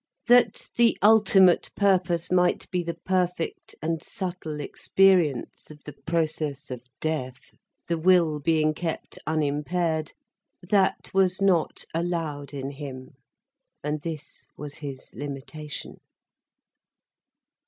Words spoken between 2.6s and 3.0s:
be the